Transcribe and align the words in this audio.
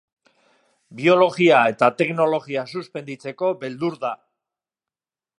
Biologia 0.99 1.59
eta 1.73 1.89
teknologia 1.99 2.63
suspenditzeko 2.79 3.51
beldur 3.65 3.99
da. 4.07 4.13